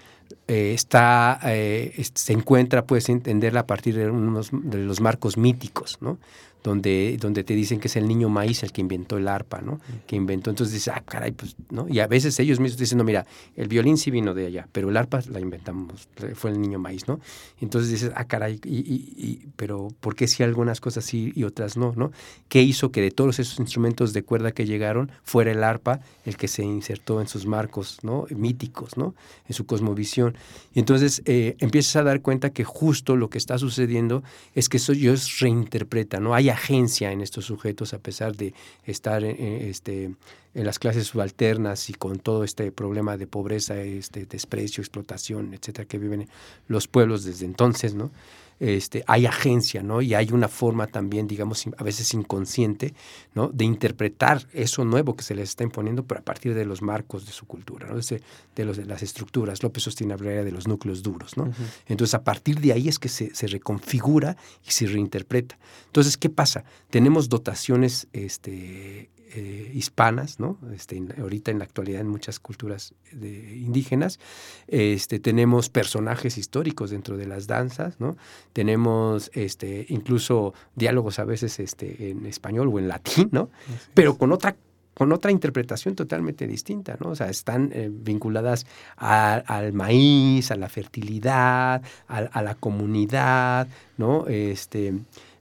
[0.49, 5.99] eh, está, eh, se encuentra, puedes entenderla a partir de, unos, de los marcos míticos,
[6.01, 6.19] ¿no?
[6.63, 9.81] Donde, donde te dicen que es el niño maíz el que inventó el arpa, ¿no?
[10.07, 11.87] Que inventó, entonces dices, ah, caray, pues, ¿no?
[11.89, 14.91] Y a veces ellos mismos dicen, no, mira, el violín sí vino de allá, pero
[14.91, 17.21] el arpa la inventamos, fue el niño maíz, ¿no?
[17.61, 21.95] Entonces dices, ah, caray, y, pero ¿por qué si algunas cosas sí y otras no,
[21.97, 22.13] ¿no?
[22.49, 26.37] ¿Qué hizo que de todos esos instrumentos de cuerda que llegaron fuera el arpa el
[26.37, 28.27] que se insertó en sus marcos, ¿no?
[28.31, 29.15] Míticos, ¿no?
[29.49, 30.37] En su cosmovisión.
[30.75, 34.23] Y entonces eh, empiezas a dar cuenta que justo lo que está sucediendo
[34.55, 36.35] es que eso ellos reinterpretan, ¿no?
[36.35, 40.15] Hay agencia en estos sujetos a pesar de estar este,
[40.55, 45.87] en las clases subalternas y con todo este problema de pobreza, este desprecio, explotación, etcétera,
[45.87, 46.29] que viven
[46.67, 48.11] los pueblos desde entonces, ¿no?
[48.61, 50.03] Este, hay agencia, ¿no?
[50.03, 52.95] Y hay una forma también, digamos, a veces inconsciente,
[53.35, 53.49] ¿no?
[53.49, 57.25] De interpretar eso nuevo que se les está imponiendo, pero a partir de los marcos
[57.27, 57.97] de su cultura, ¿no?
[57.97, 58.23] De,
[58.57, 59.63] de, los, de las estructuras.
[59.63, 61.51] López sostiene de los núcleos duros, ¿no?
[61.87, 65.59] Entonces, a partir de ahí es que se, se, reconfigura y se reinterpreta.
[65.87, 66.65] Entonces, ¿qué pasa?
[66.91, 70.59] Tenemos dotaciones este, eh, hispanas, ¿no?
[70.75, 74.19] Este, ahorita en la actualidad en muchas culturas de, indígenas,
[74.67, 78.17] este, tenemos personajes históricos dentro de las danzas, ¿no?
[78.53, 83.51] Tenemos este, incluso diálogos a veces este, en español o en latín, ¿no?
[83.95, 84.57] Pero con otra
[84.95, 87.11] con otra interpretación totalmente distinta, ¿no?
[87.11, 94.27] O sea, están eh, vinculadas al maíz, a la fertilidad, a, a, la comunidad, ¿no?
[94.27, 94.95] Este,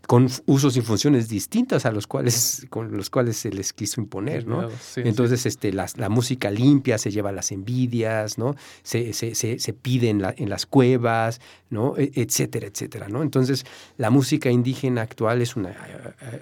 [0.07, 4.47] con usos y funciones distintas a los cuales, con los cuales se les quiso imponer,
[4.47, 4.69] ¿no?
[4.95, 8.55] Entonces, este, la, la, música limpia se lleva las envidias, ¿no?
[8.83, 11.97] Se, se, se, se pide en, la, en, las cuevas, ¿no?
[11.97, 13.21] E, etcétera, etcétera, ¿no?
[13.21, 13.65] Entonces,
[13.97, 15.75] la música indígena actual es una,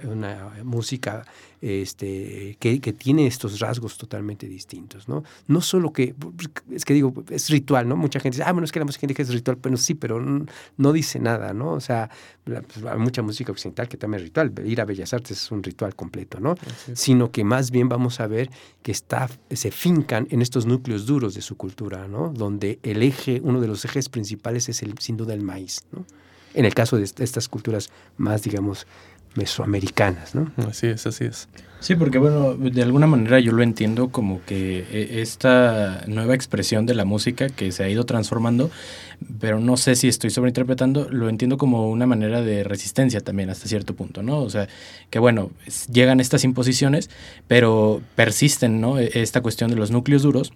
[0.03, 1.25] una música
[1.65, 5.23] este, que, que, tiene estos rasgos totalmente distintos, ¿no?
[5.47, 6.13] No solo que,
[6.71, 7.97] es que digo, es ritual, ¿no?
[7.97, 10.19] Mucha gente dice, ah, bueno, es que la música indígena es ritual, pero sí, pero
[10.19, 11.71] no, dice nada, ¿no?
[11.71, 12.11] O sea,
[12.43, 15.63] pues, hay mucha música occidental, que también es ritual, ir a Bellas Artes es un
[15.63, 16.53] ritual completo, ¿no?
[16.93, 18.51] Sino que más bien vamos a ver
[18.83, 22.29] que está, se fincan en estos núcleos duros de su cultura, ¿no?
[22.29, 26.05] Donde el eje, uno de los ejes principales es el, sin duda el maíz, ¿no?
[26.53, 28.87] En el caso de estas culturas más, digamos,
[29.35, 30.51] mesoamericanas, ¿no?
[30.67, 31.47] Así es, así es.
[31.85, 36.87] Sí, porque bueno, de alguna manera yo lo entiendo como que e, esta nueva expresión
[36.87, 38.71] de la música que se ha ido transformando,
[39.39, 43.67] pero no sé si estoy sobreinterpretando, lo entiendo como una manera de resistencia también hasta
[43.67, 44.39] cierto punto, ¿no?
[44.39, 44.67] O sea,
[45.11, 45.51] que bueno,
[45.91, 47.11] llegan estas imposiciones,
[47.47, 48.97] pero persisten, ¿no?
[48.97, 50.53] E, esta cuestión de los núcleos duros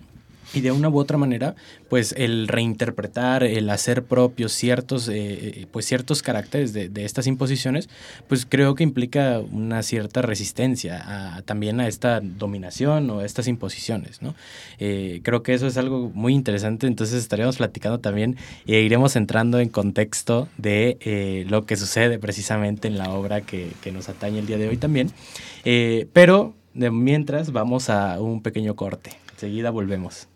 [0.54, 1.56] y de una u otra manera,
[1.90, 7.90] pues el reinterpretar, el hacer propios ciertos, eh, eh, pues ciertos caracteres de, estas imposiciones,
[8.28, 14.22] pues creo que implica una cierta resistencia también a esta dominación o a estas imposiciones,
[14.22, 14.36] ¿no?
[14.80, 18.36] Eh, creo que eso es algo muy interesante, entonces estaríamos platicando también
[18.68, 23.92] e iremos entrando en contexto de lo que sucede precisamente en la obra que, que,
[23.92, 25.12] nos atañe el día de hoy también.
[26.14, 29.12] pero de mientras vamos a un pequeño corte.
[29.32, 30.28] Enseguida volvemos.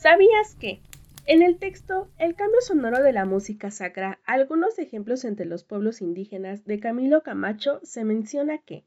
[0.00, 0.80] ¿Sabías que?
[1.26, 6.00] En el texto, el cambio sonoro de la música sacra, algunos ejemplos entre los pueblos
[6.00, 8.86] indígenas de Camilo Camacho, se menciona que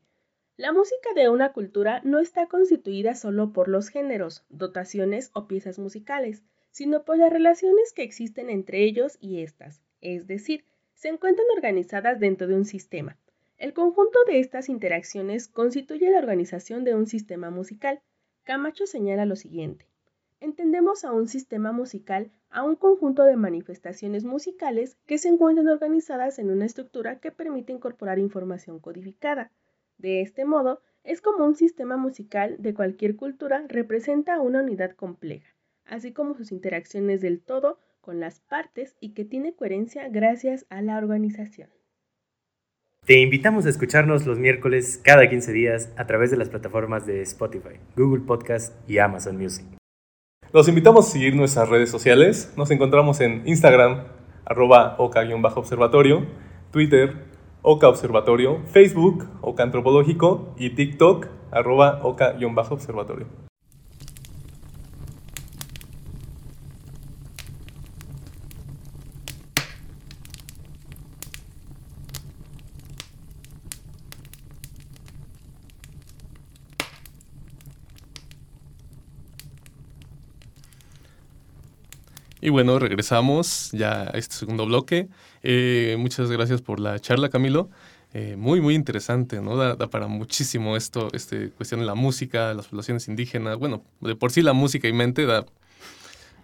[0.57, 5.77] la música de una cultura no está constituida solo por los géneros, dotaciones o piezas
[5.77, 11.45] musicales, sino por las relaciones que existen entre ellos y éstas, es decir, se encuentran
[11.55, 13.19] organizadas dentro de un sistema.
[13.59, 18.01] El conjunto de estas interacciones constituye la organización de un sistema musical.
[18.45, 19.92] Camacho señala lo siguiente.
[20.43, 26.37] Entendemos a un sistema musical a un conjunto de manifestaciones musicales que se encuentran organizadas
[26.37, 29.53] en una estructura que permite incorporar información codificada.
[29.97, 35.55] De este modo, es como un sistema musical de cualquier cultura representa una unidad compleja,
[35.85, 40.81] así como sus interacciones del todo con las partes y que tiene coherencia gracias a
[40.81, 41.69] la organización.
[43.05, 47.21] Te invitamos a escucharnos los miércoles cada 15 días a través de las plataformas de
[47.21, 49.65] Spotify, Google Podcast y Amazon Music.
[50.53, 52.53] Los invitamos a seguir nuestras redes sociales.
[52.55, 54.03] Nos encontramos en Instagram,
[54.45, 56.27] arroba oca-observatorio,
[56.69, 57.25] Twitter,
[57.63, 63.25] oca observatorio, Facebook, oca antropológico y TikTok, arroba oca-observatorio.
[82.45, 85.07] Y bueno, regresamos ya a este segundo bloque.
[85.43, 87.69] Eh, muchas gracias por la charla, Camilo.
[88.13, 89.55] Eh, muy, muy interesante, ¿no?
[89.55, 93.57] Da, para muchísimo esto, este, cuestión de la música, las poblaciones indígenas.
[93.57, 95.45] Bueno, de por sí la música y mente da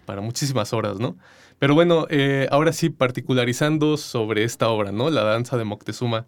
[0.06, 1.18] para muchísimas horas, ¿no?
[1.58, 5.10] Pero bueno, eh, ahora sí, particularizando sobre esta obra, ¿no?
[5.10, 6.24] La danza de Moctezuma.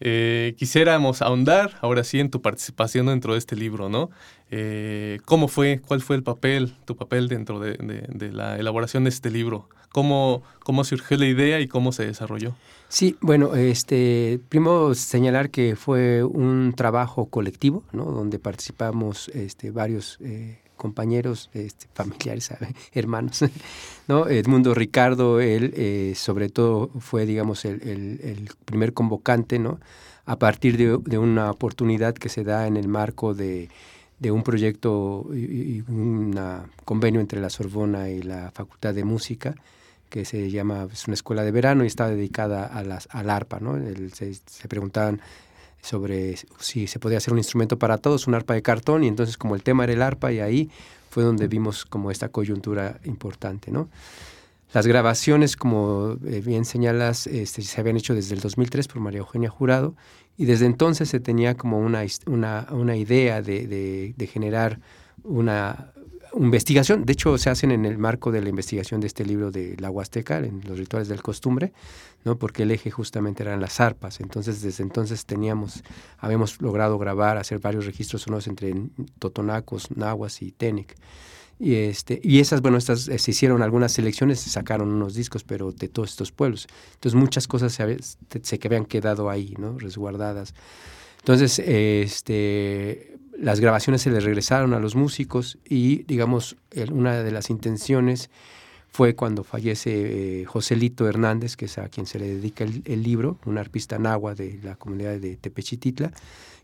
[0.00, 4.10] Eh, quisiéramos ahondar ahora sí en tu participación dentro de este libro, ¿no?
[4.50, 5.80] Eh, ¿Cómo fue?
[5.86, 7.76] ¿Cuál fue el papel, tu papel dentro de,
[8.32, 9.68] la elaboración de este libro?
[9.90, 12.54] ¿Cómo, ¿Cómo surgió la idea y cómo se desarrolló?
[12.88, 18.04] Sí, bueno, este, primero señalar que fue un trabajo colectivo, ¿no?
[18.04, 22.50] Donde participamos este, varios eh, compañeros, este, familiares,
[22.92, 23.44] hermanos,
[24.08, 24.28] ¿no?
[24.28, 29.80] Edmundo Ricardo, él eh, sobre todo fue, digamos, el, primer convocante, ¿no?
[30.26, 33.68] A partir de, una oportunidad que se da en el marco de,
[34.22, 36.38] un proyecto y, un
[36.84, 39.54] convenio entre la Sorbona y la Facultad de Música,
[40.08, 43.60] que se llama, es una escuela de verano y está dedicada a las, al arpa,
[43.60, 43.76] ¿no?
[44.14, 45.20] se preguntaban
[45.84, 49.36] sobre si se podía hacer un instrumento para todos, un arpa de cartón, y entonces
[49.36, 50.70] como el tema era el arpa, y ahí
[51.10, 53.90] fue donde vimos como esta coyuntura importante, ¿no?
[54.72, 59.20] Las grabaciones, como eh, bien señalas, este, se habían hecho desde el 2003 por María
[59.20, 59.94] Eugenia Jurado,
[60.38, 64.80] y desde entonces se tenía como una, una, una idea de, de, de generar
[65.22, 65.92] una
[66.36, 69.76] investigación, de hecho se hacen en el marco de la investigación de este libro de
[69.78, 71.72] la Huasteca, en los rituales del costumbre,
[72.24, 72.38] ¿no?
[72.38, 74.20] porque el eje justamente eran las arpas.
[74.20, 75.82] Entonces, desde entonces teníamos,
[76.18, 78.74] habíamos logrado grabar, hacer varios registros sonoros entre
[79.18, 80.96] totonacos, nahuas y tenec.
[81.58, 85.44] Y, este, y esas, bueno, estas eh, se hicieron algunas selecciones, se sacaron unos discos,
[85.44, 86.66] pero de todos estos pueblos.
[86.94, 87.98] Entonces muchas cosas se,
[88.42, 89.78] se que habían quedado ahí, ¿no?
[89.78, 90.54] Resguardadas.
[91.20, 96.56] Entonces, este, las grabaciones se les regresaron a los músicos y, digamos,
[96.90, 98.30] una de las intenciones
[98.94, 103.38] fue cuando fallece eh, Joselito Hernández, que es a quien se le dedica el, libro,
[103.44, 106.12] un arpista nahua de la comunidad de Tepechititla,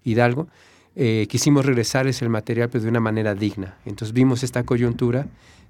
[0.05, 0.47] Hidalgo.
[0.95, 3.79] Eh, quisimos regresar ese material, pero de una manera digna.
[3.85, 5.27] Entonces vimos esta coyuntura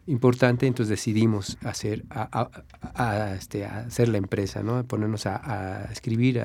[0.06, 4.84] importante, entonces decidimos hacer, a, este, hacer la empresa, ¿no?
[4.84, 6.42] ponernos a, escribir,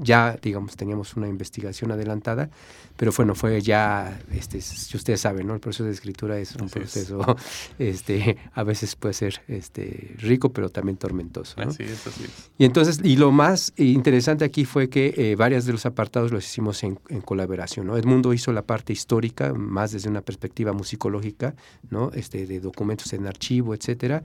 [0.00, 2.50] ya, digamos, teníamos una investigación adelantada,
[2.96, 5.54] pero bueno, fue ya, este, si ustedes saben, ¿no?
[5.54, 7.20] El proceso de escritura es un proceso,
[7.78, 11.70] este, a veces puede ser este, rico, pero también tormentoso, ¿no?
[11.70, 12.50] Así es, así es.
[12.58, 16.44] Y entonces, y lo más interesante aquí fue que eh, varios de los apartados los
[16.44, 17.96] hicimos en, colaboración, ¿no?
[17.96, 21.54] Edmundo hizo la parte histórica, más desde una perspectiva musicológica,
[21.90, 22.10] ¿no?
[22.14, 24.22] Este, de documentos en archivo, etcétera.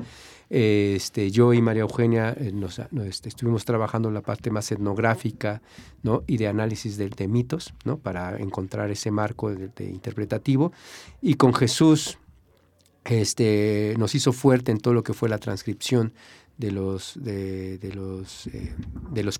[0.49, 5.62] Este, yo y María Eugenia eh, nos, este, estuvimos trabajando la parte más etnográfica
[6.01, 6.23] ¿no?
[6.27, 7.97] y de análisis de, de mitos ¿no?
[7.97, 10.71] para encontrar ese marco de, interpretativo.
[11.21, 12.17] Y con Jesús
[13.05, 16.13] este, nos hizo fuerte en todo lo que fue la transcripción
[16.57, 18.75] de los de, los eh,
[19.11, 19.39] de los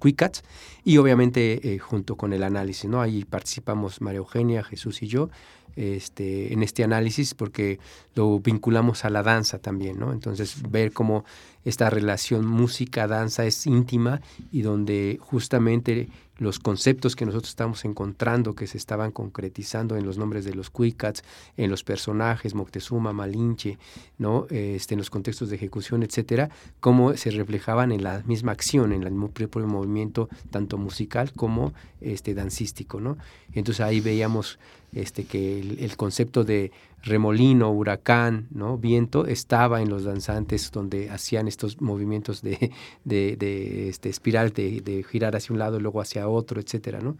[0.84, 5.30] y obviamente eh, junto con el análisis no ahí participamos María Eugenia Jesús y yo
[5.76, 7.80] este, en este análisis porque
[8.16, 10.14] lo vinculamos a la danza también, ¿no?
[10.14, 11.26] Entonces, ver cómo
[11.66, 14.22] esta relación música-danza es íntima
[14.52, 20.18] y donde justamente los conceptos que nosotros estamos encontrando que se estaban concretizando en los
[20.18, 21.24] nombres de los Cuicats,
[21.58, 23.78] en los personajes, Moctezuma, Malinche,
[24.18, 24.48] ¿no?
[24.50, 26.50] Este, en los contextos de ejecución, etcétera,
[26.80, 32.34] cómo se reflejaban en la misma acción, en el propio movimiento, tanto musical como este,
[32.34, 33.18] dancístico, ¿no?
[33.54, 34.58] Entonces ahí veíamos
[34.94, 36.72] este, que el, concepto de
[37.02, 38.78] remolino, huracán, ¿no?
[38.78, 42.72] viento, estaba en los danzantes donde hacían estos movimientos de,
[43.06, 47.16] de, este, espiral, de, girar hacia un lado y luego hacia otro, etcétera, ¿no?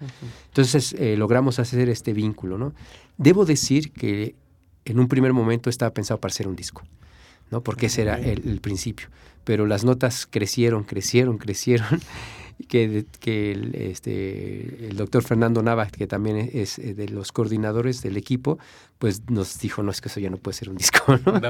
[0.48, 2.74] Entonces eh, logramos hacer este vínculo, ¿no?
[3.18, 4.36] Debo decir que
[4.86, 6.84] en un primer momento estaba pensado para hacer un disco,
[7.52, 7.62] ¿no?
[7.62, 9.08] Porque ese era el principio.
[9.44, 12.00] Pero las notas crecieron, crecieron, crecieron
[12.68, 18.02] que, que el, este, el doctor Fernando Nava, que también es eh, de los coordinadores
[18.02, 18.60] del equipo,
[19.00, 21.42] pues nos dijo, no, es que eso ya no puede ser un disco, ¿no?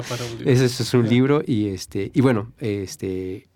[0.45, 3.47] Eso, es un libro y, este, y bueno, este,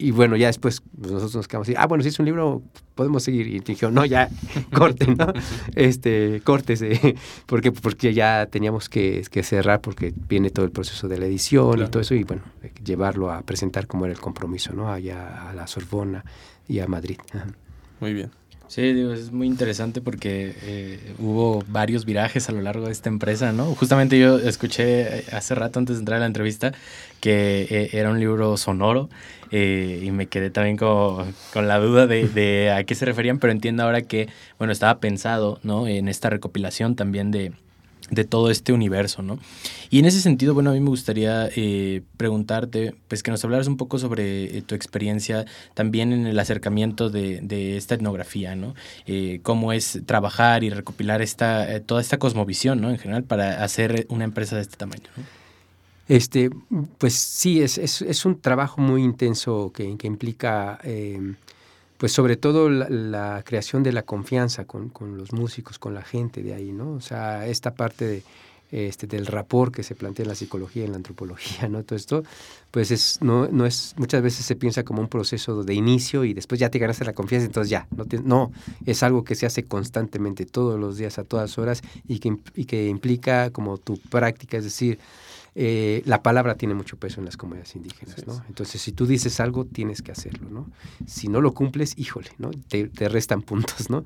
[0.00, 2.62] y bueno, ya después pues, nosotros nos quedamos así, ah, bueno, si es un libro,
[2.94, 3.46] podemos seguir.
[3.48, 4.30] Y dijo, no, ya,
[4.74, 5.30] corten, ¿no?
[5.74, 11.18] Este, córtese, porque, porque ya teníamos que, que, cerrar porque viene todo el proceso de
[11.18, 12.42] la edición y todo eso, y bueno,
[12.82, 14.90] llevarlo a presentar como era el compromiso, ¿no?
[14.90, 16.24] Allá a la Sorbona
[16.70, 17.18] y a Madrid.
[17.98, 18.30] Muy bien.
[18.68, 23.08] Sí, digo, es muy interesante porque eh, hubo varios virajes a lo largo de esta
[23.08, 23.64] empresa, ¿no?
[23.74, 26.72] Justamente yo escuché eh, hace rato antes de entrar a la entrevista
[27.18, 29.10] que eh, era un libro sonoro
[29.50, 33.52] y me quedé también con, con la duda de, de, a qué se referían, pero
[33.52, 34.28] entiendo ahora que,
[34.58, 35.88] bueno, estaba pensado, ¿no?
[35.88, 37.50] En esta recopilación también de,
[38.10, 39.38] de todo este universo, ¿no?
[39.90, 43.66] Y en ese sentido, bueno, a mí me gustaría eh, preguntarte, pues que nos hablaras
[43.66, 48.74] un poco sobre eh, tu experiencia también en el acercamiento de, de esta etnografía, ¿no?
[49.06, 52.90] Eh, cómo es trabajar y recopilar esta, toda esta cosmovisión, ¿no?
[52.90, 55.08] En general, para hacer una empresa de este tamaño.
[56.08, 56.50] Este,
[56.98, 60.80] pues sí, es, es, es un trabajo muy intenso que, que implica
[62.00, 66.54] pues sobre todo la, creación de la confianza con, los músicos, con la gente de
[66.54, 66.92] ahí, ¿no?
[66.92, 68.22] O sea, esta parte de,
[68.70, 71.82] este, del rapport que se plantea en la psicología, en la antropología, ¿no?
[71.82, 72.24] Todo esto,
[72.70, 76.32] pues es, no, no es, muchas veces se piensa como un proceso de inicio y
[76.32, 78.50] después ya te ganaste la confianza, entonces ya, no, no
[78.86, 82.64] es algo que se hace constantemente, todos los días, a todas horas y que, y
[82.64, 84.98] que implica como tu práctica, es decir,
[85.62, 88.42] eh, la palabra tiene mucho peso en las comunidades indígenas, ¿no?
[88.48, 90.70] Entonces, si tú dices algo, tienes que hacerlo, ¿no?
[91.06, 92.50] Si no lo cumples, híjole, ¿no?
[92.50, 94.02] Te, restan puntos, ¿no?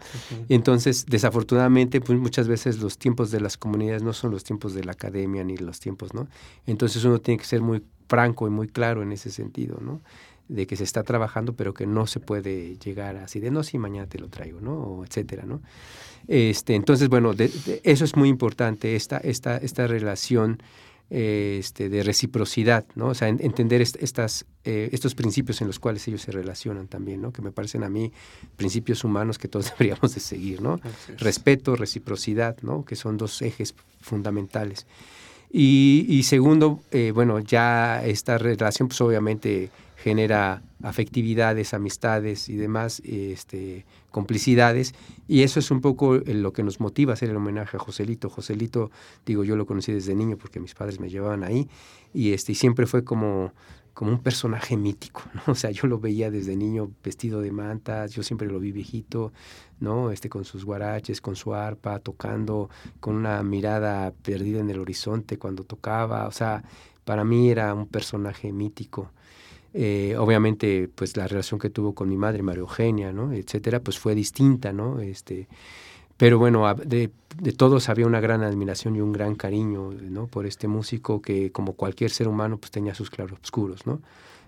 [0.48, 4.82] Entonces, desafortunadamente, pues muchas veces los tiempos de las comunidades no son los tiempos de
[4.82, 6.26] la academia ni los tiempos, ¿no?
[6.66, 10.00] Entonces, uno tiene que ser muy franco y muy claro en ese sentido, ¿no?
[10.48, 13.78] de que se está trabajando, pero que no se puede llegar así de no, si
[13.78, 14.74] mañana te lo traigo, ¿no?
[14.74, 15.62] O etcétera, ¿no?
[16.28, 17.32] Este, entonces, bueno,
[17.82, 20.58] eso es muy importante, esta, esta, esta relación
[21.14, 23.06] este, de reciprocidad, ¿no?
[23.06, 27.32] O sea, entender estas, eh, estos principios en los cuales ellos se relacionan también, ¿no?
[27.32, 28.12] Que me parecen a mí
[28.56, 30.80] principios humanos que todos deberíamos de seguir, ¿no?
[31.18, 32.84] Respeto, reciprocidad, ¿no?
[32.84, 34.86] Que son dos ejes fundamentales.
[35.56, 39.70] Y, segundo, eh, bueno, ya esta relación, pues obviamente
[40.04, 44.94] genera afectividades, amistades y demás, este, complicidades,
[45.26, 48.28] y eso es un poco lo que nos motiva a hacer el homenaje a Joselito.
[48.28, 48.90] Joselito,
[49.24, 51.70] digo, yo lo conocí desde niño porque mis padres me llevaban ahí,
[52.12, 53.54] y, este, y siempre fue como,
[53.94, 55.22] como un personaje mítico.
[55.46, 59.32] O sea, yo lo veía desde niño vestido de mantas, yo siempre lo vi viejito,
[59.80, 60.10] ¿no?
[60.10, 62.68] Este, con sus guaraches, con su arpa, tocando,
[63.00, 66.62] con una mirada perdida en el horizonte cuando tocaba, o sea,
[67.06, 69.10] Para mí era un personaje mítico.
[69.76, 73.32] Eh, obviamente, pues la relación que tuvo con mi madre, María Eugenia, ¿no?
[73.32, 75.00] etcétera, pues fue distinta, ¿no?
[75.00, 75.48] Este,
[76.16, 77.10] pero bueno, de,
[77.56, 80.28] todos había una gran admiración y un gran cariño, ¿no?
[80.28, 84.00] Por este músico que, como cualquier ser humano, pues tenía sus claroscuros, ¿no?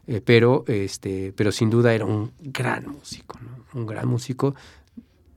[0.07, 3.81] Eh, pero, este, pero sin duda era un gran músico, ¿no?
[3.81, 4.55] Un gran músico,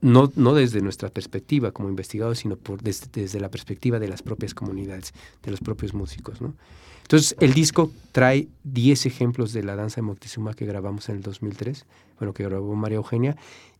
[0.00, 4.54] no, no desde nuestra perspectiva como investigadores, sino desde, desde, la perspectiva de las propias
[4.54, 6.54] comunidades, de los propios músicos, ¿no?
[7.02, 11.22] Entonces, el disco trae 10 ejemplos de la danza de Moctezuma que grabamos en el
[11.22, 11.84] 2003,
[12.18, 13.36] bueno, que grabó María Eugenia,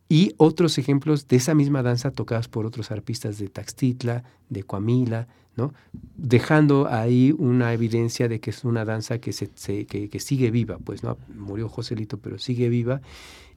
[0.09, 5.29] y otros ejemplos de esa misma danza tocadas por otros arpistas de Taxtitla, de Coamila,
[5.55, 5.73] ¿no?
[6.15, 9.49] dejando ahí una evidencia de que es una danza que, se,
[9.85, 13.01] que, que, sigue viva, pues no murió Joselito, pero sigue viva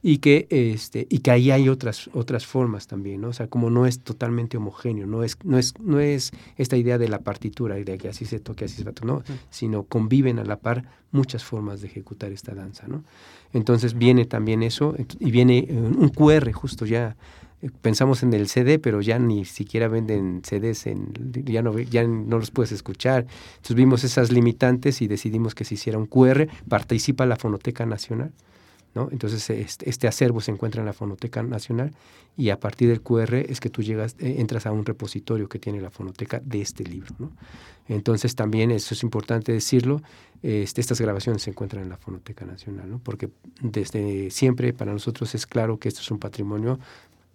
[0.01, 3.29] y que este y que ahí hay otras otras formas también, ¿no?
[3.29, 6.99] O sea, como no es totalmente homogéneo, no es no es no es esta idea
[6.99, 10.43] de la partitura de que así se toque, así se va no, sino conviven a
[10.43, 13.03] la par muchas formas de ejecutar esta danza, ¿no?
[13.51, 17.15] Entonces viene también eso y viene un QR justo ya
[17.81, 21.13] pensamos en el CD, pero ya ni siquiera venden CDs, en,
[21.45, 23.25] ya, no, ya no los puedes escuchar.
[23.55, 28.31] Entonces vimos esas limitantes y decidimos que se hiciera un QR, participa la Fonoteca Nacional,
[29.11, 31.91] entonces este, este, acervo se encuentra en la Fonoteca Nacional
[32.37, 35.59] y a partir del QR es que tú llegas, eh, entras a un repositorio que
[35.59, 37.13] tiene la fonoteca de este libro.
[37.87, 40.01] Entonces también eso es importante decirlo,
[40.41, 43.29] este, estas grabaciones se encuentran en la Fonoteca Nacional, porque
[43.61, 46.79] desde siempre para nosotros es claro que esto es un patrimonio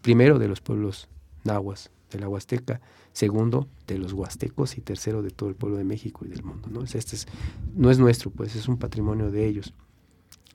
[0.02, 1.08] primero de los pueblos
[1.44, 2.80] nahuas de la Huasteca,
[3.12, 6.68] segundo de los huastecos y tercero de todo el pueblo de México y del mundo.
[6.70, 6.82] ¿no?
[6.82, 7.26] Este es,
[7.74, 9.74] no es nuestro, pues es un patrimonio de ellos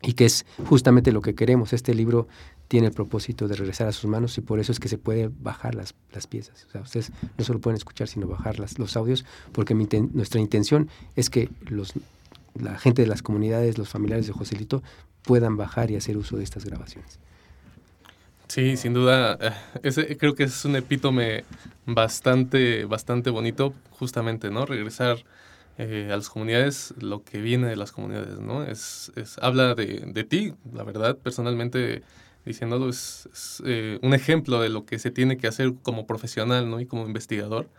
[0.02, 1.74] y que es justamente lo que queremos.
[1.74, 2.28] Este libro
[2.68, 5.30] tiene el propósito de regresar a sus manos y por eso es que se puede
[5.40, 6.66] bajar las, las piezas.
[6.68, 11.30] O sea, ustedes no solo pueden escuchar, sino bajar los audios, porque nuestra intención es
[11.30, 11.94] que los,
[12.54, 14.84] la gente de las comunidades, los familiares de Joselito,
[15.24, 17.20] puedan bajar y hacer uso de estas grabaciones.
[18.48, 19.52] Sí, sin duda, eh,
[19.84, 21.46] ese, creo que es un epítome
[21.86, 24.66] bastante, bastante bonito, justamente, ¿no?
[24.66, 25.26] Regresar
[25.78, 28.64] eh, a las comunidades lo que viene de las comunidades, ¿no?
[28.64, 32.04] Es, es habla de, de, ti, la verdad, personalmente
[32.46, 33.28] diciéndolo, es,
[33.66, 36.80] eh, un ejemplo de lo que se tiene que hacer como profesional, ¿no?
[36.80, 37.70] Y como investigador,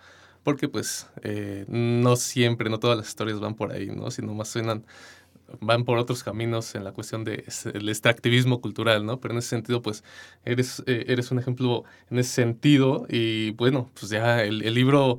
[0.42, 4.10] porque pues eh, no siempre, no todas las historias van por ahí, ¿no?
[4.10, 4.84] Sino más suenan
[5.60, 9.20] van por otros caminos en la cuestión del de extractivismo cultural, ¿no?
[9.20, 10.04] Pero en ese sentido, pues,
[10.44, 15.18] eres, eres un ejemplo en ese sentido y bueno, pues ya el, libro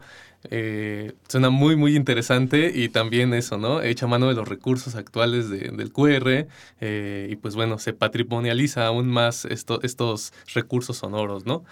[0.50, 3.82] eh, suena muy, muy interesante y también eso, ¿no?
[3.82, 6.48] Echa mano de los recursos actuales del QR
[6.82, 11.64] eh, y pues bueno, se patrimonializa aún más estos recursos sonoros, ¿no?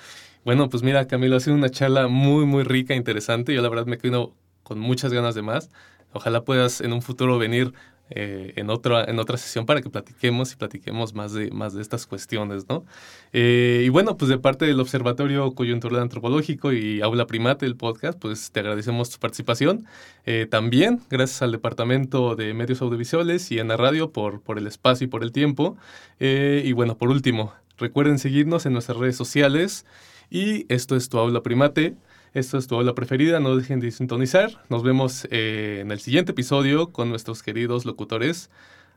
[0.46, 3.54] Bueno, pues mira, Camilo, ha sido una charla muy, muy rica, interesante.
[3.54, 5.72] Yo la verdad me quedo con muchas ganas de más.
[6.14, 7.74] Ojalá puedas en un futuro venir
[8.12, 11.82] eh, en, otra, en otra sesión para que platiquemos y platiquemos más de, más de
[11.82, 12.86] estas cuestiones, ¿no?
[13.34, 18.20] Eh, y bueno, pues de parte del Observatorio Coyuntural Antropológico y Aula Primate, el podcast,
[18.20, 19.88] pues te agradecemos tu participación.
[20.28, 24.68] Eh, también gracias al Departamento de Medios Audiovisuales y en la radio por, por el
[24.68, 25.76] espacio y por el tiempo.
[26.20, 29.86] y bueno, por último, recuerden seguirnos en nuestras redes sociales
[30.30, 31.96] y esto es tu Aula Primate.
[32.36, 34.62] Esto es tu aula preferida, no dejen de sintonizar.
[34.68, 38.50] Nos vemos eh, en el siguiente episodio con nuestros queridos locutores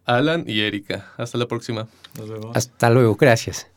[0.04, 1.12] Alan y Erika.
[1.16, 1.86] Hasta la próxima.
[2.52, 3.68] Hasta luego, gracias.